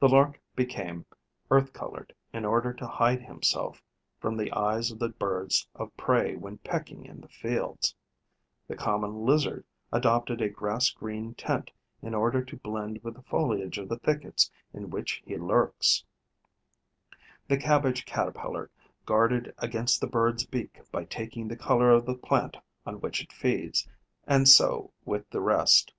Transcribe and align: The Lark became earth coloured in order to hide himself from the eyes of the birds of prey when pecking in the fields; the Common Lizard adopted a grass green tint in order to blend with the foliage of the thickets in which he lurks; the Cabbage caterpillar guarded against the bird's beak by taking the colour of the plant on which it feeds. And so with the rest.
The 0.00 0.08
Lark 0.08 0.40
became 0.56 1.06
earth 1.48 1.72
coloured 1.72 2.12
in 2.32 2.44
order 2.44 2.72
to 2.72 2.88
hide 2.88 3.22
himself 3.22 3.80
from 4.18 4.36
the 4.36 4.50
eyes 4.50 4.90
of 4.90 4.98
the 4.98 5.10
birds 5.10 5.68
of 5.76 5.96
prey 5.96 6.34
when 6.34 6.58
pecking 6.58 7.04
in 7.06 7.20
the 7.20 7.28
fields; 7.28 7.94
the 8.66 8.74
Common 8.74 9.24
Lizard 9.24 9.64
adopted 9.92 10.40
a 10.42 10.48
grass 10.48 10.90
green 10.90 11.34
tint 11.34 11.70
in 12.02 12.14
order 12.16 12.42
to 12.46 12.56
blend 12.56 13.00
with 13.04 13.14
the 13.14 13.22
foliage 13.22 13.78
of 13.78 13.88
the 13.88 14.00
thickets 14.00 14.50
in 14.74 14.90
which 14.90 15.22
he 15.24 15.36
lurks; 15.38 16.02
the 17.46 17.56
Cabbage 17.56 18.04
caterpillar 18.04 18.72
guarded 19.06 19.54
against 19.58 20.00
the 20.00 20.08
bird's 20.08 20.44
beak 20.44 20.80
by 20.90 21.04
taking 21.04 21.46
the 21.46 21.56
colour 21.56 21.92
of 21.92 22.06
the 22.06 22.16
plant 22.16 22.56
on 22.84 23.00
which 23.00 23.22
it 23.22 23.32
feeds. 23.32 23.88
And 24.26 24.48
so 24.48 24.90
with 25.04 25.30
the 25.30 25.40
rest. 25.40 25.92